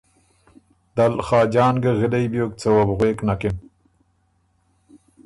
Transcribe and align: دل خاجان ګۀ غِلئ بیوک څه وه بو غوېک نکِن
دل 0.95 1.13
خاجان 1.27 1.75
ګۀ 1.83 1.91
غِلئ 1.99 2.25
بیوک 2.31 2.51
څه 2.61 2.67
وه 2.73 2.83
بو 2.87 2.93
غوېک 2.97 3.19
نکِن 3.27 3.55